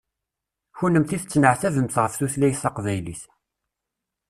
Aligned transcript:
Kunemti 0.77 1.17
tettneɛtabemt 1.21 1.95
ɣef 2.03 2.13
tutlayt 2.19 2.61
taqbaylit. 2.63 3.21